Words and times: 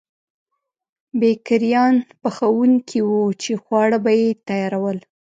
بېکریان 1.19 1.95
پخوونکي 2.21 2.99
وو 3.09 3.23
چې 3.41 3.51
خواړه 3.63 3.97
به 4.03 4.11
یې 4.19 4.29
تیارول. 4.47 4.97